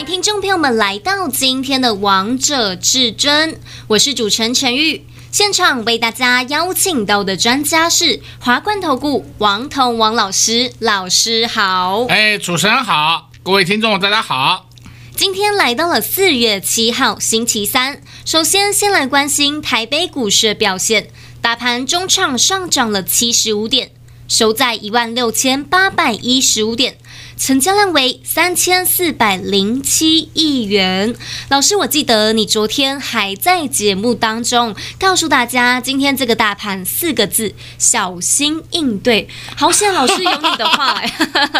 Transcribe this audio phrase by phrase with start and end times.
[0.00, 3.52] 迎听众朋友们来到今天的《王者至尊》，
[3.86, 5.04] 我是主持人陈玉。
[5.30, 12.06] 现场为大家邀请到的专家是华冠投顾王彤王老师，老师好。
[12.08, 14.70] 哎，主持人好，各位听众大家好。
[15.14, 21.10] 今天来到了四月七号星期三，首先先来关心台北股市的表现，
[21.42, 23.90] 大盘中场上涨了七十五点，
[24.26, 26.96] 收在一万六千八百一十五点。
[27.40, 31.16] 成交量为三千四百零七亿元。
[31.48, 39.26] 老师，我记得你昨天还在节目当中告诉大家，今天这个大盘四个字：小心应对。
[39.56, 41.02] 好险，老师有你的话。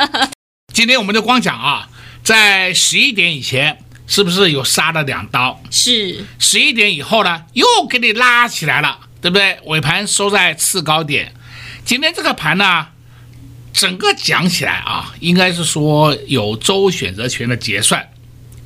[0.75, 1.89] 今天我们就光讲啊，
[2.23, 5.63] 在十一点以前是不是有杀了两刀？
[5.71, 6.27] 是。
[6.39, 9.59] 十一点以后呢，又给你拉起来了，对不对？
[9.65, 11.35] 尾盘收在次高点。
[11.87, 12.89] 今天这个盘呢？
[13.73, 18.09] 整个讲起来啊，应该是说有周选择权的结算，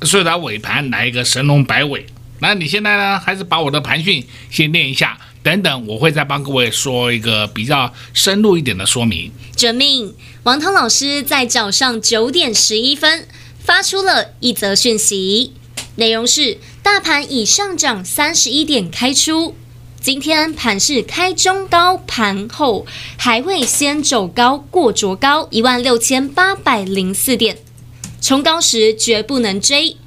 [0.01, 2.05] 所以它尾盘来一个神龙摆尾。
[2.39, 9.31] 那你现在呢，还是把我的盘讯先念一下，等等我会再帮各位说一个比较深入一点的说明。
[9.55, 13.27] 遵命，王涛老师在早上九点十一分
[13.63, 15.53] 发出了一则讯息，
[15.95, 19.55] 内容是：大盘已上涨三十一点开出。
[20.05, 22.85] 今天盘是开中高，盘后
[23.17, 27.57] 还会先走高过卓高一万六千八百零四点，
[28.21, 29.97] 冲高时绝不能追，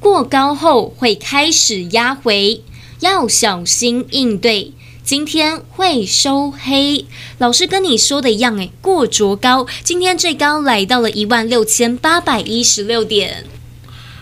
[0.00, 2.62] 过高后会开始压回，
[2.98, 4.72] 要小心应对。
[5.04, 7.06] 今天会收黑，
[7.38, 13.44] 老师跟你说的一样，诶，过卓高，今天最高来到了一万六千八百一十六点。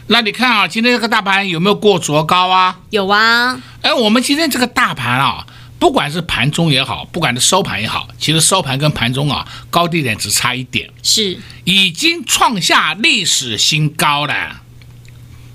[0.09, 2.79] 那你看啊，今天这个大盘有没有过昨高啊？
[2.91, 3.61] 有啊。
[3.81, 5.47] 哎，我们今天这个大盘啊，
[5.79, 14.61] 不管是盘中也好，不管是收盘也好，其实收盘跟盘中啊，高低点只差一点，是已经创下历史新高了。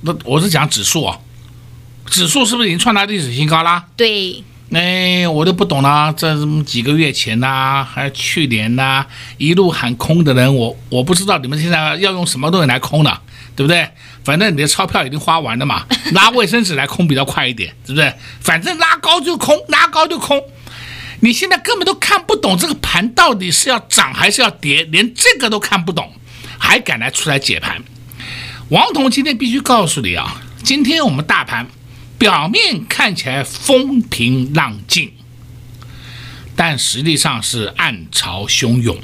[0.02, 1.20] 那我是讲指数啊，
[2.06, 3.86] 指数是不是已经创下历史新高啦？
[3.96, 4.44] 对。
[4.74, 9.08] 哎，我都不懂了，这几个月前呐、啊，还有去年呐、啊，
[9.38, 13.18] 一路喊空的人，我我不知道你们现在要用什么东西来空呢？
[13.56, 13.90] 对不对？
[14.26, 18.14] 反正你的钞票已经花完了嘛， 拿卫生纸来空比较快一点，对不对？
[18.42, 20.44] 反正拉高就空，拉高就空。
[21.22, 26.14] 你现在根本都看不懂这个盘到底是要涨还是要跌，连这个都看不懂，
[26.60, 27.82] 还敢来出来解盘？
[28.70, 31.66] 王彤今天必须告诉你啊，今天我们大盘
[32.18, 35.12] 表面看起来风平浪静，
[36.56, 38.98] 但实际上是暗潮汹涌。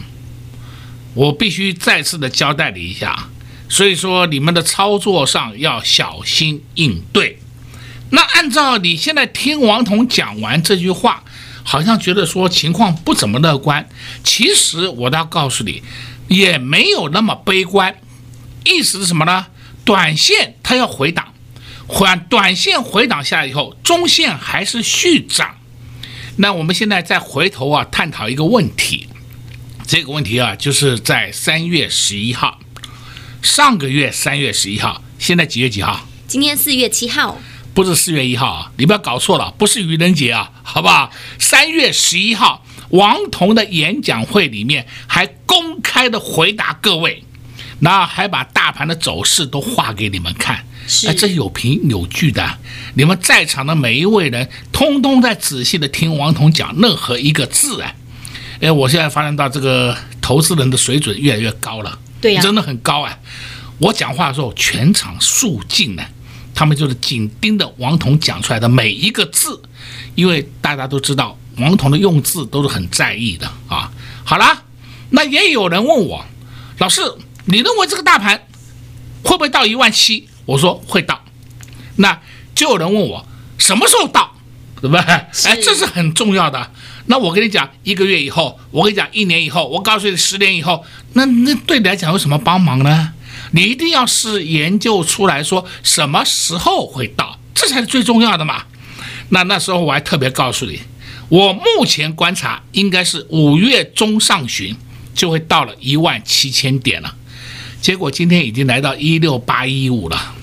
[1.14, 3.30] 我必须再次的交代你一下。
[3.70, 7.40] 所以说，你们的操作上要小心应对。
[8.12, 11.24] 那按照你现在听王彤讲完这句话，
[11.64, 13.90] 好像觉得说情况不怎么乐观。
[14.24, 15.82] 其实我倒告诉你，
[16.28, 17.96] 也没有那么悲观。
[18.66, 19.48] 意思是什么呢？
[19.84, 21.33] 短线它要回档，
[21.94, 25.58] 缓短线回档下来以后，中线还是续涨。
[26.38, 29.08] 那我们现在再回头啊，探讨一个问题。
[29.86, 32.60] 这个问题啊，就是在三月十一号。
[33.44, 36.08] 上个月三月十一号，现在几月几号？
[36.28, 37.38] 今天四月七号，
[37.76, 38.72] 不是四月一号啊！
[38.78, 41.12] 你不要搞错了，不是愚人节啊，好不好？
[41.38, 47.24] 三月十一号，王彤的演讲会里面还公开的回答各位，
[47.82, 50.64] 那还把大盘的走势都画给你们看，是
[51.08, 52.58] 哎，这有凭有据的。
[52.96, 57.96] 你们在场的每一位人，通通在仔细的听王彤讲任何一个字啊！
[58.62, 62.00] 哎，我现在发现到这个投资人的水准越来越高了。
[62.22, 63.18] 对呀，真的很高啊！
[63.80, 66.04] 我讲话的时候，全场肃静呢，
[66.54, 69.62] 他们就是紧盯着王彤讲出来的每一个字，
[70.16, 73.92] 因为大家都知道王彤的用字都是很在意的啊。
[74.24, 74.64] 好啦，
[75.10, 76.24] 那也有人问我，
[76.78, 77.02] 老师，
[77.46, 78.48] 你认为这个大盘
[79.24, 80.30] 会不会到一万七？
[80.46, 81.24] 我说会到。
[81.98, 82.20] 那
[82.56, 83.26] 就有人问我
[83.58, 84.36] 什么时候到，
[84.82, 85.00] 对不对？
[85.02, 85.28] 哎，
[85.62, 86.72] 这是很重要的。
[87.06, 93.14] 那我跟你讲，一个月以后，我跟你讲一年以后，我告诉你十年以后，那那对你来讲有什么帮忙呢？
[93.52, 98.64] 你一定要是研究出来说什么时候会到，这才是最重要的嘛。
[99.30, 100.80] 那那时候我还特别告诉你，
[101.30, 104.76] 我目前观察应该是五月中上旬
[105.14, 107.16] 就会到了一万七千点了。
[107.84, 110.36] 结果今天已经来到一六八一五了，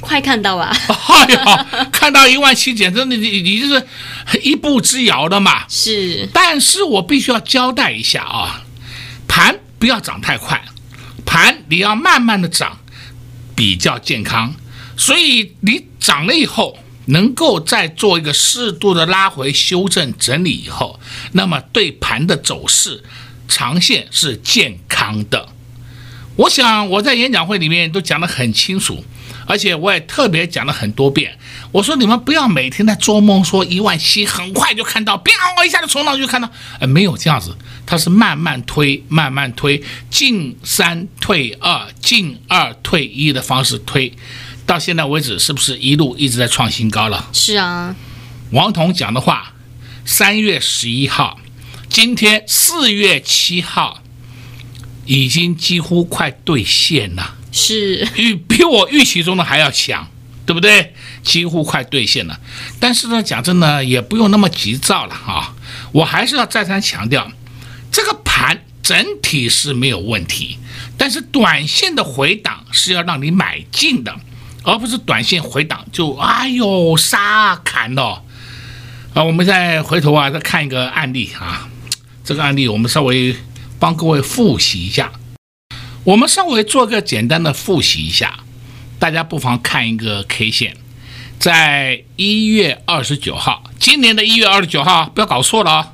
[0.00, 0.74] 快看到啊！
[0.88, 3.86] 哎呀，看到一万七，简直你你你就是
[4.42, 5.68] 一步之遥的嘛。
[5.68, 8.64] 是，但是我必须要交代一下啊，
[9.28, 10.64] 盘不要涨太快，
[11.26, 12.78] 盘你要慢慢的涨，
[13.54, 14.54] 比较健康。
[14.96, 16.78] 所以你涨了以后，
[17.08, 20.98] 能够再做一个适度的拉回、修正、整理以后，
[21.32, 23.04] 那么对盘的走势，
[23.46, 25.50] 长线是健康的。
[26.36, 29.04] 我想我在演讲会里面都讲得很清楚。
[29.44, 31.36] 而且我也特别讲了很多遍，
[31.72, 35.32] 我说你们不要每天在做梦，说一万七很快就看到，啪
[35.66, 36.48] 一下就冲上去看到，
[36.78, 44.12] 呃，没有这样子，它是慢慢推，慢慢推，进三退二，进二退一的方式推，
[44.64, 47.28] 到现在为止是不是一路一直在创新高了？
[47.32, 47.94] 是啊，
[48.52, 49.52] 王彤讲的话，
[50.04, 51.38] 三月十一号，
[51.88, 54.01] 今天四月七号，
[55.04, 57.36] 已经几乎快兑现了。
[57.50, 60.08] 是预比我预期中的还要强，
[60.46, 60.94] 对不对？
[61.22, 62.40] 几乎快兑现了。
[62.80, 65.54] 但是呢，讲真的，也不用那么急躁了啊。
[65.92, 67.30] 我还是要再三强调，
[67.90, 70.58] 这个盘整体是没有问题，
[70.96, 74.16] 但是短线的回档是要让你买进的，
[74.62, 78.22] 而不是短线回档就哎呦杀砍哦。
[79.12, 81.68] 啊，我们再回头啊，再看一个案例啊。
[82.24, 83.36] 这个案例我们稍微
[83.82, 85.10] 帮各位复习一下。
[86.04, 88.38] 我们稍微做个简单的复习一下，
[89.00, 90.76] 大家不妨看一个 K 线，
[91.40, 95.88] 在一月二十九号，今年的一月二十九号，不要搞错了哦，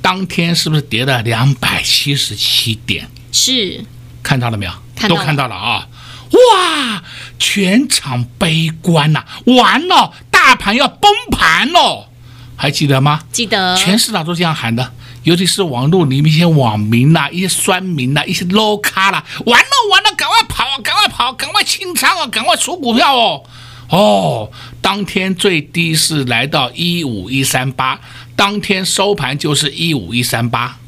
[0.00, 3.10] 当天是不是跌了两百七十七点？
[3.30, 3.84] 是，
[4.22, 4.72] 看到了没有？
[4.96, 5.10] 看。
[5.10, 5.86] 都看到了啊！
[6.30, 7.02] 哇，
[7.38, 12.08] 全场悲观呐、啊，完了，大盘要崩盘了，
[12.56, 13.24] 还记得吗？
[13.30, 13.76] 记得。
[13.76, 14.94] 全市场都这样喊的。
[15.24, 23.42] 尤其是网络里面一些网民呐、一些酸民呐、一些 low 咖啦，完了完了，赶快跑，赶快跑，赶快清仓哦，赶快出股票哦！
[23.90, 24.50] 哦，
[24.80, 28.00] 当天最低是来到一五一三八，
[28.36, 30.78] 当天收盘就是一五一三八，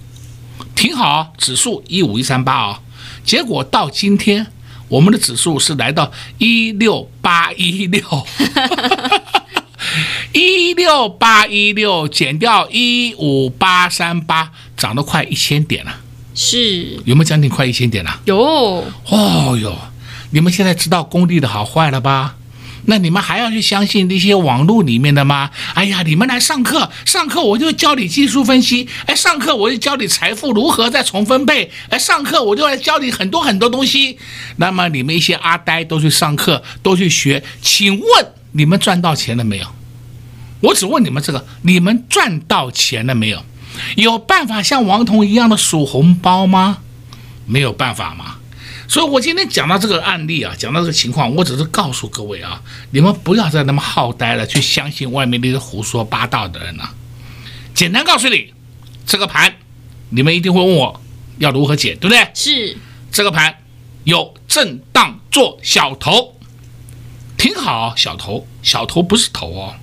[0.75, 2.81] 挺好，指数一五一三八啊。
[3.25, 4.47] 结果到今天，
[4.89, 8.03] 我们的指数是来到一六八一六。
[10.33, 15.93] 一六八一六减掉一五八三八，涨了快一千点了。
[16.35, 18.21] 是有没有将近快一千点了？
[18.25, 18.37] 有。
[18.39, 19.77] 哦哟，
[20.31, 22.37] 你们现在知道工地的好坏了吧？
[22.87, 25.51] 那你们还要去相信那些网络里面的吗？
[25.75, 34.17] 哎呀，你们来上课，上课我就教你技术分析，哎，上课我就教你财富如何再重分配，哎，上课我就来教你很多很多东西。
[34.57, 39.67] 那么你们一些阿呆都去上课，都去学，请问你们赚到钱了没有？
[40.61, 43.45] 我只问你们这个：你们赚到钱了没有？
[43.97, 46.79] 有办法像王彤一样的数红包吗？
[47.47, 48.37] 没有办法吗？
[48.89, 52.61] 所以我今天讲到这个案例啊，讲到这个情况，我只是告诉各位啊，
[52.91, 56.95] 你们不要再那么好呆了，去相信外面那些胡说八道的人了啊。
[57.73, 58.53] 简单告诉你，
[59.07, 59.55] 这个盘，
[60.11, 61.01] 你们一定会问我
[61.39, 62.29] 要如何解，对不对？
[62.35, 62.77] 是
[63.13, 63.55] 这个盘
[64.03, 66.37] 有震荡做小头，
[67.39, 69.75] 挺好，小头，小头不是头哦。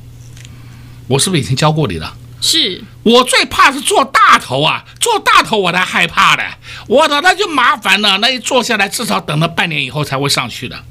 [1.08, 2.16] 我是不是已经教过你了？
[2.40, 6.44] 是我最怕是做大头啊，做大头我才害怕的，
[6.88, 10.84] 我的那就麻烦了，那一坐下来至少等了半年以后才会上去的。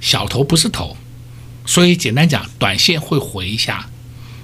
[0.00, 0.96] 小头不是头，
[1.64, 3.86] 所以简单讲，短线会回一下，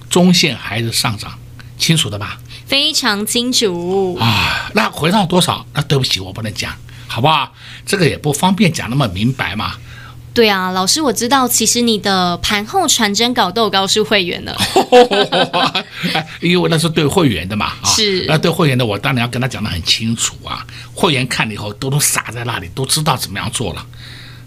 [0.08, 1.38] 中线还是上涨，
[1.76, 2.38] 清楚的吧？
[2.66, 4.70] 非常清楚啊。
[4.74, 5.66] 那回到多少？
[5.74, 6.72] 那对不起，我不能讲，
[7.08, 7.52] 好不好？
[7.84, 9.74] 这个也不方便讲那么明白嘛。
[10.34, 14.56] 对啊，老师，我知道，其实你的盘后传真稿都有告诉会员了，
[16.40, 23.86] 因为那是对会员的嘛，啊，是，那对会员的，我当然要跟他讲的很清楚啊，会员看了以后都都傻在那里，都知道怎么样做了。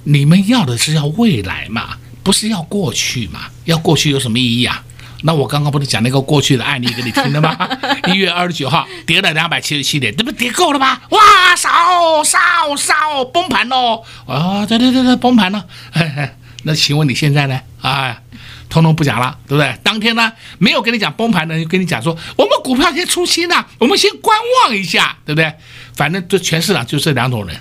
[0.03, 3.41] 你们要的是要未来嘛，不是要过去嘛？
[3.65, 4.83] 要过去有什么意义啊？
[5.21, 7.57] 那我刚刚不是讲那个过去的案例给你听的吗？
[8.07, 11.01] 一月二十九号跌了两百七十七点，这不跌够了吗？
[11.09, 12.37] 哇，烧烧
[12.75, 14.03] 烧，崩盘喽！
[14.27, 15.65] 啊，对对对对，崩盘了。
[15.91, 16.29] 嘿嘿，
[16.63, 17.59] 那请问你现在呢？
[17.81, 18.21] 啊，
[18.69, 19.75] 通通不讲了，对不对？
[19.83, 25.53] 当天呢，没有跟你讲崩盘的，就跟你讲说，我们股票先出清了，我们先观望一下，对不对？
[25.95, 27.55] 反正这全市场就这两种人，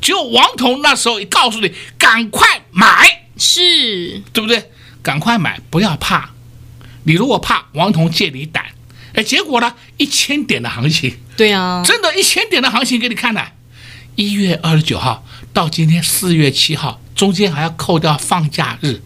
[0.00, 4.70] 只有王彤那时候一告诉你，赶快买，是对不对？
[5.02, 6.30] 赶快买，不要怕。
[7.04, 8.64] 你如果怕王彤借你胆，
[9.14, 9.74] 哎，结果呢？
[9.96, 13.42] 一千点的行情，对啊，真的，一千点的行情给你看呢。
[14.16, 19.00] 一月二十九号到今天四月七号，中间还要扣掉放假日，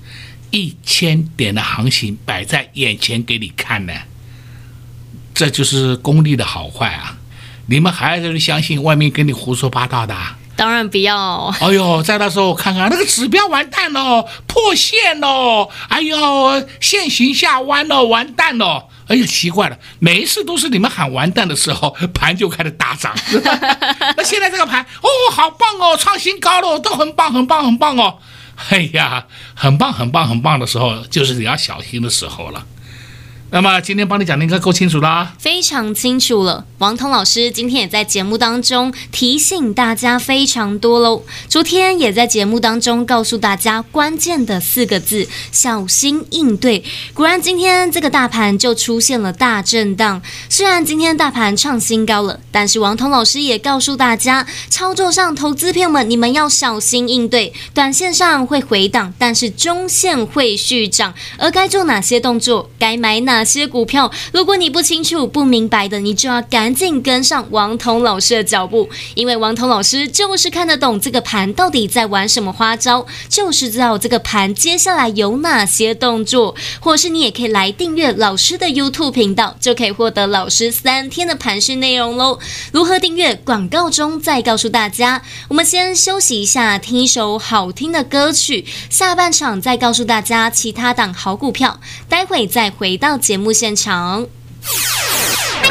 [0.51, 3.93] 一千点的行情摆在眼前给你看呢。
[5.35, 7.19] 这就是功力的好坏啊！
[7.67, 10.17] 你们还是相信外面跟你胡说八道的？
[10.57, 11.53] 当然不要。
[11.61, 18.89] 哎呦，在那时候看看那个指标完蛋了，破线了，哎呦，线形下弯了，完蛋了。
[19.09, 23.15] 哎呀，奇怪了，每一次都是你们喊完蛋的时候， 盘就开始大涨。
[24.17, 28.19] 那现在这个盘，哦，好棒哦，创新高了，都很棒，很棒，很棒哦。
[28.71, 32.65] 哎呀，很棒，很棒，很棒的时候，就是你要小心的时候了。
[33.55, 36.65] 那么今天帮你讲的应该够清楚了，非常清楚了。
[36.79, 41.23] 王彤老师今天也在节目当中提醒大家非常多喽。
[41.49, 46.83] 昨天也在节目当中告诉大家关键的四个字：小心应对。
[47.15, 50.21] 果然今天这个大盘就出现了大震荡。
[50.49, 57.53] 虽然今天大盘创新高了，但是王彤老师也告诉大家，操作上投资朋友们你们要小心应对。
[57.73, 61.15] 短线上会回档，但是中线会续涨。
[61.39, 62.69] 而该做哪些动作？
[62.81, 63.44] 该买哪？
[63.45, 82.39] 些股票，如果你不清楚、不明白的，你就要赶紧跟上王彤老师的脚步，因为王彤老师就是看得懂这个盘到底在玩什么花招，就是知道这个盘接下来有哪些动作，或是你也可以来订阅老师的 YouTube 频道，就可以获得老师三天的盘讯内容喽。
[82.73, 83.35] 如何订阅？
[83.45, 85.23] 广告中再告诉大家。
[85.49, 94.27] 我们先休息一下，听一首好听的歌曲，下半场再告诉大家其他档好股票，待会再回到节目现场，
[94.63, 95.69] 快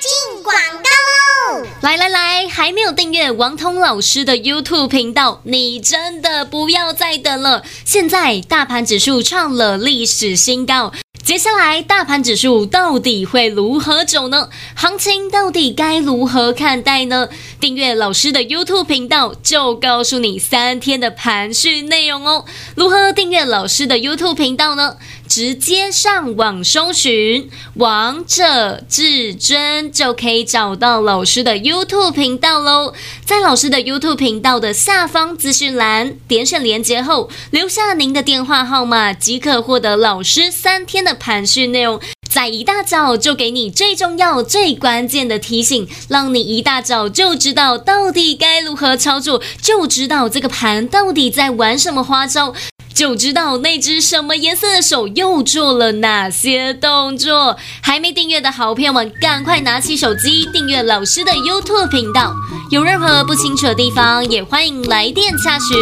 [0.00, 1.66] 进广告喽！
[1.80, 7.62] 来来来，还没有订阅王通老师的 YouTube 频道，你真的不要再等了。
[7.84, 10.92] 现在大盘指数创了历史新高。
[11.24, 14.50] 接下来，大盘指数到底会如何走呢？
[14.74, 17.28] 行情到底该如何看待呢？
[17.60, 22.44] 订阅老师的 YouTube 频道，就告诉你三天的盘讯内容哦。
[22.74, 24.96] 如何订阅老师的 YouTube 频道呢？
[25.34, 32.92] 直接上网搜寻“王者至尊”就可以找到老师的 YouTube 频道喽。
[33.24, 41.98] 在老师的 YouTube 频道的下方资讯栏，点选连接后，留下您的电话号码，即可获得老师三天的盘讯内容。
[42.28, 52.54] 在一大早就给你最重要、最关键的提醒，让你一大早就知道到底该如何操作，就知道这个盘到底在玩什么花招。
[52.94, 57.56] 就知道那只什么颜色的手又做了哪些动作。
[57.80, 62.34] 还没订阅的好朋友们，赶快拿起手机订阅老师的 YouTube 频道。
[62.70, 65.76] 有任何不清楚的地方，也欢迎来电洽询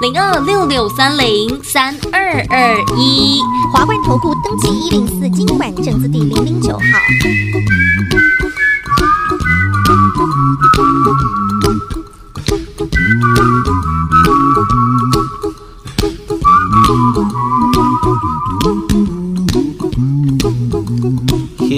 [0.00, 3.40] 零二六六三零三二二一。
[3.72, 6.82] 华冠投顾登记一零四金管证字第零零九号。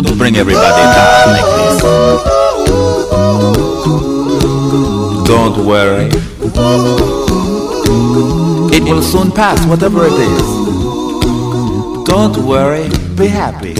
[0.00, 1.82] Don't bring everybody down like this.
[5.26, 6.08] Don't worry.
[8.72, 10.42] It will soon pass, whatever it is.
[12.06, 13.74] Don't worry, be happy.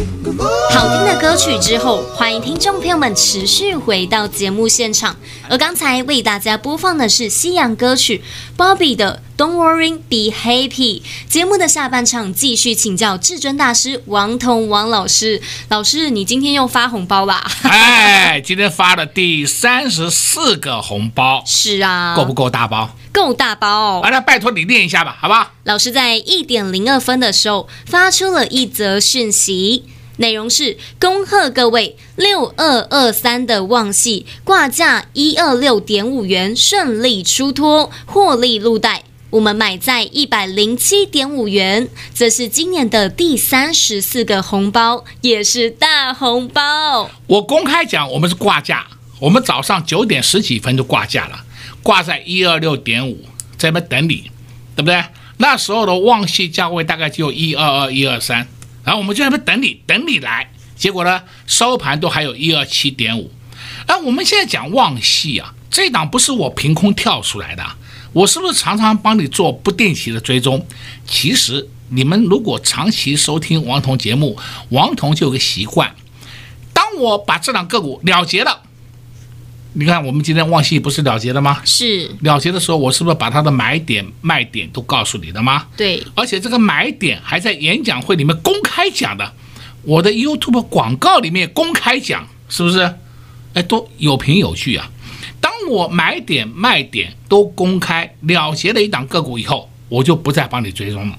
[0.71, 5.15] 好听的歌曲之后，欢迎听众朋友们持续回到节目现场。
[5.49, 8.23] 而刚才为大家播放的是西洋歌曲
[8.57, 11.01] Bobby 的 Don't Worry Be Happy。
[11.29, 15.41] 节目的下半场继续请教至尊大师王彤王老师。
[15.69, 17.49] 老师，你今天又发红包吧？
[17.63, 21.41] 哎，今天发了第三十四个红包。
[21.47, 22.91] 是啊，够不够大包？
[23.13, 24.01] 够大包哦。
[24.03, 25.53] 好，那拜托你念一下吧，好不好？
[25.63, 29.85] 老师在一点零二分的时候发出了一则讯息。
[30.17, 39.05] 内容是恭贺各位六二二三的旺系挂价一二六点五元顺利出脱，获利入袋。
[39.31, 47.11] 我们买在一百零七点五元，这是今年的第三十四个红包，也是大红包。
[47.27, 48.87] 我公开讲，我们是挂价，
[49.21, 51.45] 我们早上九点十几分就挂价了，
[51.83, 53.23] 挂在一二六点五，
[53.59, 54.31] 在那边等你，
[54.75, 55.05] 对不对？
[55.37, 58.49] 那时候的旺系价位大概就一二二一二三。
[58.83, 60.51] 然后我们就在那边等你，等你来。
[60.75, 63.31] 结果呢，收盘都还有一二七点五。
[63.87, 67.63] 那我们现在讲旺系啊，这档不是我凭空跳出来的，
[68.19, 70.67] 我是不是常常帮你做不定期的追踪？
[71.07, 74.37] 其实你们如果长期收听王彤节目，
[74.71, 75.95] 王彤就有个习惯，
[76.73, 78.63] 当我把这两个股了结了。
[79.75, 81.61] 你看，我们今天旺系不是了结了吗？
[81.65, 85.67] 是了结的时候，我是不是把它的买点、卖点都告诉你的吗？
[85.77, 89.33] 对，而且这个买点还在演讲会里面公开讲的，
[89.83, 92.97] 我的 YouTube 广告里面公开讲，是不是？
[93.55, 94.91] 哎，都有凭有据啊！
[95.69, 101.19] 我买点、卖点都公开了结了一档个股以后，我就不再帮你追踪了。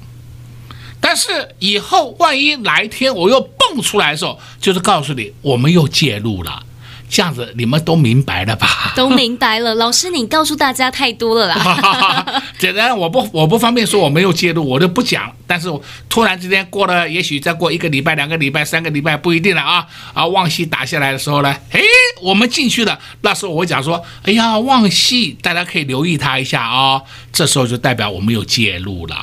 [1.00, 6.64] 但是以后万一哪一天我又蹦出来的时候，就是告诉你我们又介入了。
[7.10, 8.94] 这样子你们都明白了吧？
[8.96, 12.44] 都明白了， 老师，你告诉大家太多了啦。
[12.60, 15.32] 简单，我不我不方便说我没有介入，我就不讲。
[15.48, 15.68] 但是
[16.08, 20.26] 突然之间过了，也许再过一个礼拜、两个礼拜、三个礼拜不一定了啊啊！
[20.28, 21.82] 旺西打下来的时候呢，诶，
[22.22, 23.00] 我们进去了。
[23.22, 27.04] 那时候我讲说，哎呀，旺西大家可以留意他一下啊、哦。
[27.34, 29.16] 这时候就代表我们有介入了。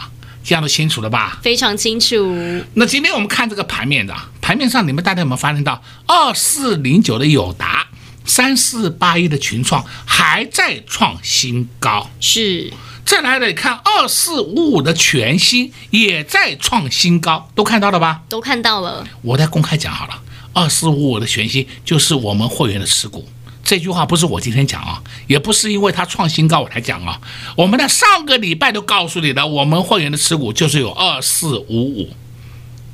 [0.46, 1.40] 这样都清楚了吧？
[1.42, 2.16] 非常清楚。
[2.74, 7.88] 那今天我们看这个盘面的盘面上，你们大家有没有发现到二四零九的友达、
[8.24, 12.08] 三四八一的群创还在创新高？
[12.20, 12.72] 是。
[13.04, 18.22] 再来的，看二四五五的全新也在创新高，都看到了吧？
[18.28, 19.04] 都看到了。
[19.22, 23.28] 我再公开讲好了，二四五五的全新就是我们会员的持股。
[23.66, 27.20] 这句话不是我今天讲啊，也不是因为它创新高我才讲啊。
[27.56, 32.10] 我们在上个礼拜都告诉你的，我们会员的持股就是有二四五五，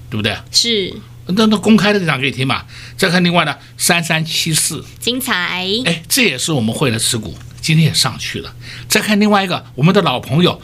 [0.09, 0.35] 对不对？
[0.51, 0.95] 是。
[1.27, 2.65] 那那公开的讲给你听嘛。
[2.97, 5.69] 再看另外的三三七四，精彩。
[5.85, 8.55] 哎，这也是我们会员的持股，今天也上去了。
[8.89, 10.59] 再看另外一个，我们的老朋友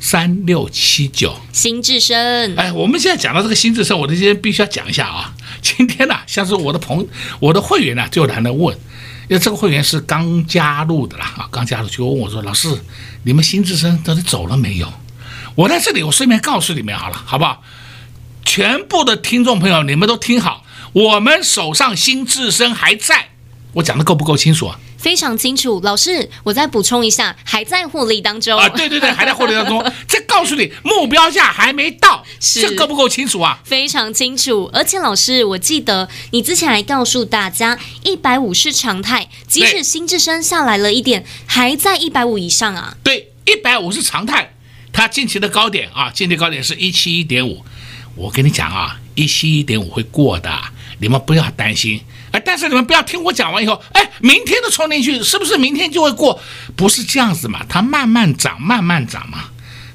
[0.00, 2.58] 三六七九，新智深。
[2.58, 5.34] 哎，我们现在讲到这个新智深，我今天必须要讲一下啊。
[5.60, 7.06] 今天呢、啊，像是我的朋
[7.38, 8.74] 我的会员呢、啊，就来了问。
[9.28, 12.68] 因为这个会员是刚加入的啦，啊，刚加入就问我说：“老师，
[13.22, 14.92] 你们新智深到底走了没有？”
[15.54, 17.62] 我在这里，我顺便告诉你们好了，好不好？
[18.44, 23.28] 全部的听众朋友，你们都听好，我们手上新智深还在，
[23.74, 24.78] 我讲的够不够清楚啊？
[25.02, 28.68] 非常清楚，老师，我再补充一下，还在获利当中啊！
[28.68, 29.84] 对对对，还在获利当中。
[30.06, 33.58] 这告诉你，目标价还没到，这够不够清楚啊？
[33.64, 34.70] 非常清楚。
[34.72, 42.96] 而且老师，我记得你之前还告诉大家，一百五是常态，即使新智深下来了一点，还在一百五以上啊。
[43.02, 44.54] 对，一百五是常态。
[44.92, 47.64] 它近期的高点啊，近期高点是一七一点五。
[48.14, 50.48] 我跟你讲啊，一七一点五会过的，
[51.00, 52.00] 你们不要担心。
[52.32, 56.40] 哎，但是你们不要听我讲完以后，哎，明天的冲进去，是不是明天就会过？
[56.74, 59.44] 不是这样子嘛，它慢慢涨，慢慢涨嘛。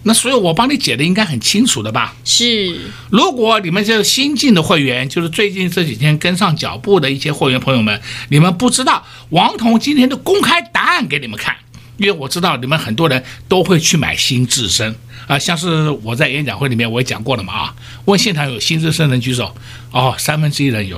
[0.03, 2.15] 那所以，我帮你解的应该很清楚的吧？
[2.23, 2.79] 是。
[3.09, 11.53] 如果你们这个新进的会员，就是最近这几天跟上脚步的一些会员朋友们，你们不知道王彤今天的公开答案给你们看，
[11.97, 14.95] 因为我知道你们很多人都会去买新智深
[15.27, 19.53] 啊，像是我在演讲会里面我也讲过了嘛啊，问现场有新智深人举手，
[19.91, 20.97] 哦，三分之一人有。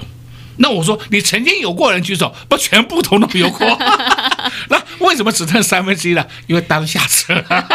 [0.61, 3.67] 那我说你曾经有过人举手，不全部统统有过？
[4.69, 6.27] 那为什么只剩三分之一了？
[6.47, 7.67] 因为大家都下车了，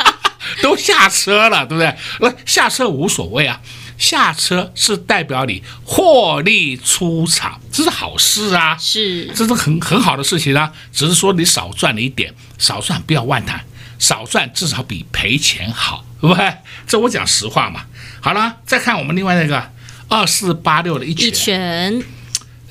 [0.62, 1.94] 都下车了，对不对？
[2.20, 3.60] 那下车无所谓啊，
[3.98, 10.72] 下车是代表你获利出场，这是好事啊，是，这是很很好的事情啊。
[10.92, 13.62] 只是说你少赚了一点，少赚不要万谈，
[13.98, 16.52] 少赚至少比赔钱好，对不对？
[16.86, 17.82] 这我讲实话嘛。
[18.20, 19.70] 好了，再看我们另外那个
[20.08, 21.28] 二四八六的一拳。
[21.28, 22.02] 一拳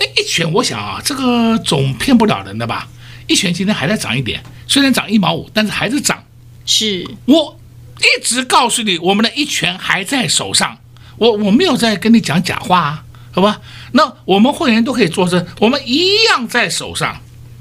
[0.06, 2.88] 一拳，我想啊，这个总骗不了人的吧？
[3.28, 6.24] 一拳今天还在涨一点，虽然涨一毛五，但是还是涨。
[6.66, 7.60] 是我
[8.00, 10.78] 一直告诉你，我们的一拳还在手上，
[11.18, 13.62] 我我没有在跟你讲假话啊，好吧？
[13.94, 17.20] 那我们会员都可以作证，我们一样在手上。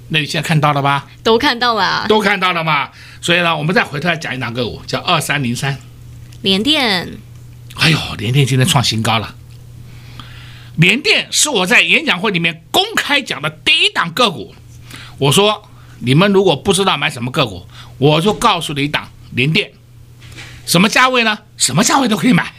[0.09, 1.09] 那你现在看到了吧？
[1.23, 2.91] 都看到了，都看到了嘛？
[3.21, 5.79] 所以呢，我们再回头来讲一档个股，叫二三零三，
[6.43, 7.19] 联电。
[7.77, 9.35] 哎呦，联电今天创新高了。
[10.77, 14.55] 联电是我在演讲会里面公开讲的第一档个股。
[15.19, 17.67] 我说，你们如果不知道买什么个股，
[17.99, 19.71] 我就告诉你一档联电，
[20.65, 21.39] 什么价位呢？
[21.59, 22.55] 什么价位都可以买，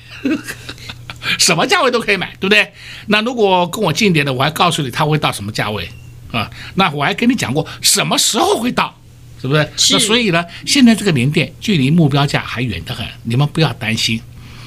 [1.39, 2.71] 什么价位都可以买，对不对？
[3.07, 5.89] 那如果跟我近点的，我还告诉你它会到什么价位
[6.31, 6.51] 啊？
[6.75, 8.95] 那我还跟你讲过什么时候会到，
[9.41, 9.69] 是不是？
[9.75, 9.93] 是。
[9.95, 14.21] 那所以呢，现在这个联电距离目标价还远得很，你们不要担心，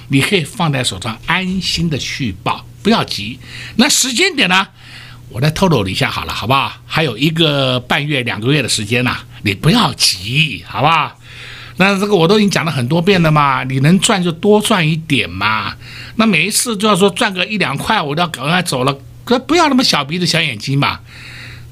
[0.08, 2.66] 你可以放在手上安心的去抱。
[2.84, 3.40] 不要急，
[3.76, 4.68] 那时间点呢？
[5.30, 6.70] 我再透露你一下好了，好不好？
[6.86, 11.18] 还有一个半月、两个月的时间呢，你不要急，好不好？
[11.78, 15.74] 那这个我都已经讲了很多遍了嘛，你能赚就多赚一点嘛。
[16.16, 21.00] 那每一次就要说赚个一两块，我都要赶快走了，可不要那么小鼻子小眼睛嘛。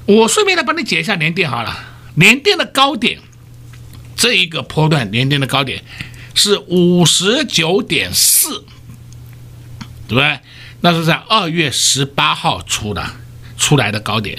[0.07, 1.77] 我顺便来帮你解一下连电好了，
[2.15, 3.19] 连电的高点，
[4.17, 5.83] 这一个波段连电的高点
[6.33, 8.65] 是五十九点四，
[10.09, 10.39] 对不对？
[10.85, 13.01] 那是在二月十八号出的，
[13.57, 14.37] 出来的高点。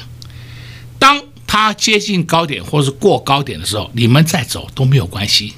[0.98, 5.54] 当它接近高点或是过高点的时候，你们再走都没有关系。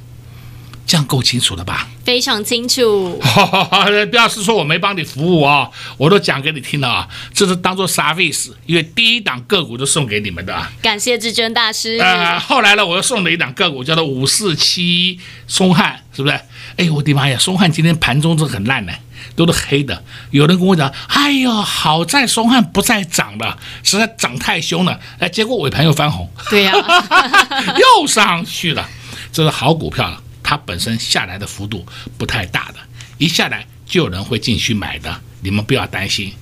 [0.86, 1.88] 这样够清楚了吧？
[2.04, 3.20] 非常清楚。
[4.08, 7.08] 不要是说我没帮你服务啊、哦，我都讲给你听了啊。
[7.34, 10.56] 这是当做 service，因为第一档个股都送给你们的。
[10.80, 11.98] 感谢至尊大师。
[11.98, 15.18] 呃，后来呢，我又送了一档个股，叫做五四七
[15.48, 16.40] 松汉，是不是？
[16.76, 18.92] 哎，我的妈呀，松汉今天盘中是很烂的。
[19.34, 28.88] 都是黑的，有人跟我讲：“哎呦，好在松汉不再涨了，实在涨太凶了。”哎，结果尾盘又翻红，对呀、啊， 又上去了，
[29.32, 30.22] 这是好股票了。
[30.42, 31.84] 它本身下来的幅度
[32.16, 32.78] 不太大的，
[33.18, 36.32] 一下来就有人会进去买的，你们不要担心。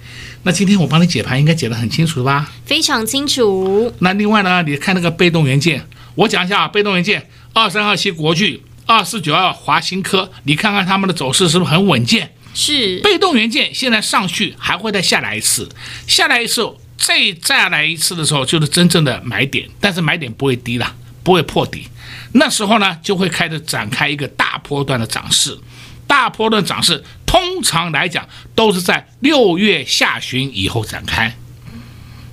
[0.43, 2.53] 那今天我帮你解盘，应该解得很清楚吧？
[2.67, 3.93] 非常清楚。
[4.01, 12.35] 那另外呢，你看那个被动元件，我讲一下啊，被动元件二三二七国巨，二四九二华新科，你看看他们的走势是不是很稳健？
[12.55, 12.99] 是。
[13.01, 15.69] 被动元件现在上去还会再下来一次，
[16.07, 16.63] 下来一次
[16.97, 21.89] 再再来一次的时候就是真正的买点，但是买点不会低了，不会破底，
[22.33, 25.59] 那时候呢就会开始展开一个大波段的涨势，
[26.07, 31.35] 大波段涨势通常来讲都是在六月下旬以后展开，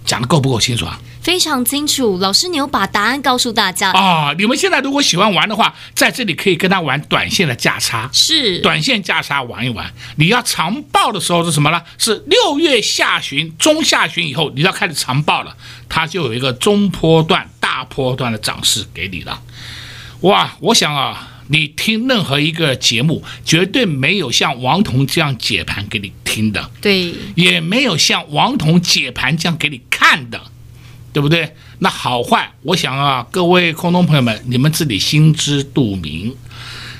[0.05, 0.99] 讲的够不够清楚啊？
[1.21, 4.35] 非常清楚，老师，你有把答案告诉大家啊、哦？
[4.37, 9.93] 你们现在如果喜欢玩的话，在这里可以跟他玩短线的价差，是短线价差玩一玩。
[10.15, 11.79] 你要长报的时候是什么呢？
[11.99, 15.55] 是六月下旬、中下旬以后，你要开始长报了，
[15.87, 19.39] 它就有一个中波段、大波段的涨势给你了。
[20.21, 30.41] 哇，我想啊，你听任何一个节目，绝对没有像王彤这样解盘给你听的，对，也没有像王彤解盘这样给你看的。
[31.13, 31.55] 对不对？
[31.79, 36.35] 那好坏，我想啊，各位空中朋友们，你们自己心知肚明。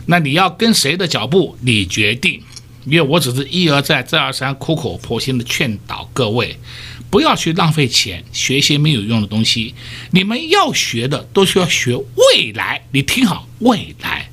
[0.08, 2.42] 那你要跟谁的脚步，你决定。
[2.86, 6.58] 因为我只是一而再、再而三、苦口婆心的劝导各位，
[7.12, 9.76] 不要去浪费钱学一些没有用的东西。
[10.10, 12.82] 你们要学的都需要学未来。
[12.92, 14.30] 你听好，未来。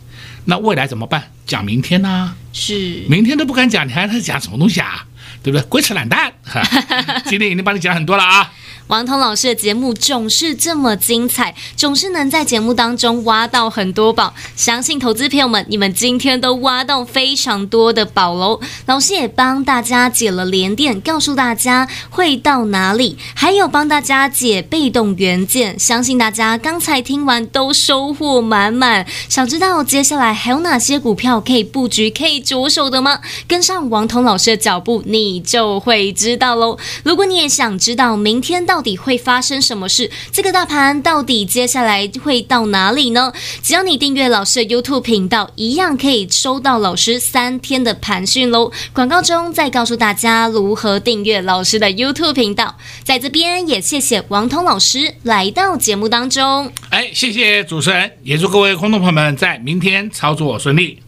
[0.47, 1.31] 那未来怎么办？
[1.47, 2.37] 讲明天呢、啊？
[2.55, 3.05] 是。
[3.09, 5.07] 明天都不敢讲，你还在讲什么东西啊？
[5.43, 5.63] 对不对？
[5.69, 6.33] 鬼扯懒蛋。
[7.29, 8.51] 今天已经帮你讲很多了啊。
[8.89, 14.33] 王彤老师的节目总是这么精彩，总是能在节目当中挖到很多宝。
[14.57, 18.59] 相信投资朋友们，你们今天都挖到非常多的宝喽。
[18.87, 25.79] 老师也帮大家解了连电，告诉大家会到哪里，还有帮大家解被动元件。
[25.79, 29.07] 相信大家刚才听完都收获满满。
[29.29, 33.21] 想知道接下来还有哪些股票可以布局、可以着手的吗？
[33.47, 36.79] 跟上王彤老师的脚步，你就会知道喽。
[37.05, 38.78] 如果你也想知道明天到。
[38.79, 40.09] 到底会发生什么事？
[40.31, 43.33] 这个大盘到底接下来会到哪里呢？
[43.61, 48.71] 只要你订阅老师的 YouTube 频道，一样可以收到老师三天的盘讯喽。
[48.93, 52.77] 广告中再告诉大家如何订阅老师的 YouTube 频道。
[53.03, 56.71] 在这边也谢谢王通老师来到节目当中。
[56.91, 61.01] 哎，谢谢主持人，也祝各位观众朋友们在明天操作顺利。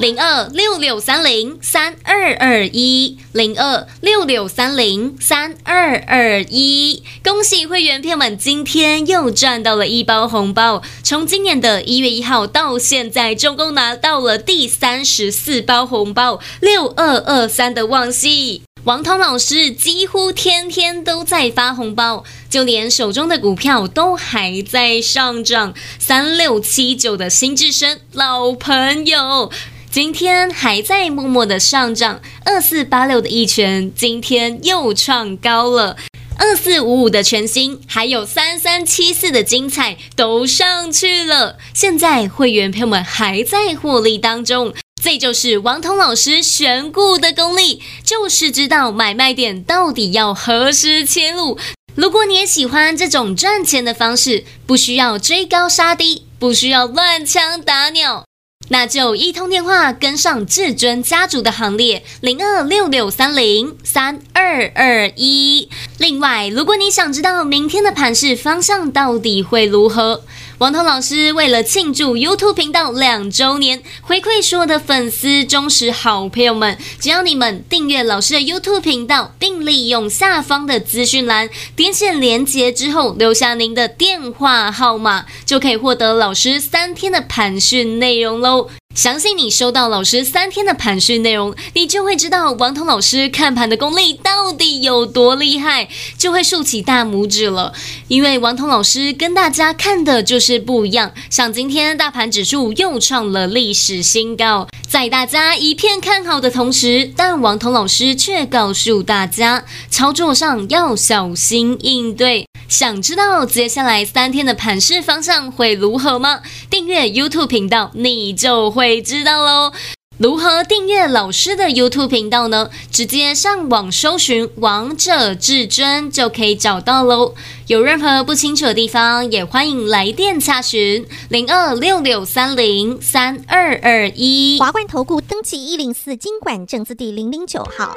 [0.00, 10.82] 零二六六三零三二二一，零二六六三零三二二一，恭喜会员朋友们，今天又赚到了一包红包。
[11.02, 18.62] 从今年的一月一号到现在，总共拿到了第三十四包红包，六二二三的旺矽。
[18.84, 25.74] 王彤老师几乎天天都在发红包，就连手中的股票都还在上涨。
[25.98, 29.52] 三六七九的新智深老朋友。
[29.90, 35.96] 今天还在默默的上涨，二四八六的一拳今天又创高了，
[36.38, 41.58] 二四五五的全新，还有三三七四的精彩都上去了。
[41.74, 44.72] 现在会员朋友们还在获利当中，
[45.02, 51.58] 这就是王彤老师选股的功力，就是知道买卖点到底要何时切入。
[51.96, 58.29] 如果你也喜欢这种赚钱的方式，不需要追高杀低，不需要乱枪打鸟。
[58.72, 65.68] 那就一通电话跟上至尊家族的行列，零二六六三零三二二一。
[65.98, 70.22] 另外，如果你想知道明天的盘势方向到底会如何，
[70.60, 88.68] 王涛老师为了庆祝 YouTube 频道两周年，回馈所有的粉丝、忠实好朋友们，只要你们订阅老师的 YouTube 频道，并利用下方的资讯栏点选连接之后，留下您的电话号码，就可以获得老师三天的盘讯内容喽。
[88.92, 97.72] 相信你收到老师三天的盘讯内容，你就会知道王彤老师看盘的功力到底有多厉害，就会竖起大拇指了。
[98.08, 101.12] 因为王彤老师跟大家看的就是不一样。
[101.30, 112.49] 像今天大盘指数又创了历史新高，在大家一片看好的同时，但王彤老师却告诉大家，操作上要小心应对。
[112.70, 116.40] 想知道接下来三天的盘势方向会如何吗？
[116.70, 119.72] 订阅 YouTube 频道，你就会知道喽。
[120.18, 122.70] 如何订阅老师的 YouTube 频道呢？
[122.92, 127.34] 直接上网搜寻“王者至尊”就可以找到喽。
[127.66, 134.60] 有任何不清楚的地方，也欢迎来电查询零二六六三零三二二一。
[134.60, 137.96] 华冠投顾登记一零四经管证字第零零九号。